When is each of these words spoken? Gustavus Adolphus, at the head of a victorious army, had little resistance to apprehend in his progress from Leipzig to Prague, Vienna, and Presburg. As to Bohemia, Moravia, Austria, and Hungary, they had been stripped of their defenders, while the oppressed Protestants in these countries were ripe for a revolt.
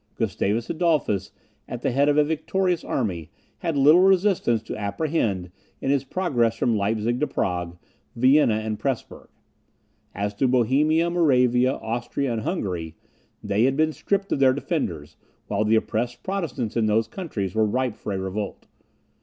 Gustavus 0.15 0.67
Adolphus, 0.67 1.31
at 1.67 1.83
the 1.83 1.91
head 1.91 2.09
of 2.09 2.17
a 2.17 2.23
victorious 2.23 2.83
army, 2.83 3.29
had 3.59 3.77
little 3.77 4.01
resistance 4.01 4.63
to 4.63 4.75
apprehend 4.75 5.51
in 5.79 5.91
his 5.91 6.03
progress 6.03 6.55
from 6.55 6.75
Leipzig 6.75 7.19
to 7.19 7.27
Prague, 7.27 7.77
Vienna, 8.15 8.55
and 8.55 8.79
Presburg. 8.79 9.27
As 10.15 10.33
to 10.33 10.47
Bohemia, 10.47 11.11
Moravia, 11.11 11.73
Austria, 11.75 12.33
and 12.33 12.41
Hungary, 12.41 12.95
they 13.43 13.65
had 13.65 13.77
been 13.77 13.93
stripped 13.93 14.31
of 14.31 14.39
their 14.39 14.53
defenders, 14.53 15.17
while 15.45 15.63
the 15.63 15.75
oppressed 15.75 16.23
Protestants 16.23 16.75
in 16.75 16.87
these 16.87 17.07
countries 17.07 17.53
were 17.53 17.63
ripe 17.63 17.95
for 17.95 18.11
a 18.11 18.17
revolt. 18.17 18.65